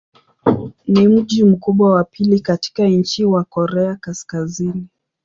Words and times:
Ni 0.87 1.07
mji 1.07 1.43
mkubwa 1.43 1.93
wa 1.95 2.03
pili 2.03 2.39
katika 2.39 2.87
nchi 2.87 3.25
wa 3.25 3.43
Korea 3.43 3.95
Kaskazini. 3.95 4.87